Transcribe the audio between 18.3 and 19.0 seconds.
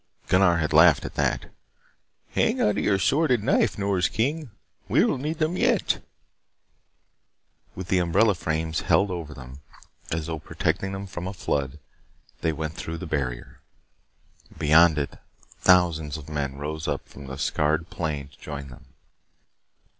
join them.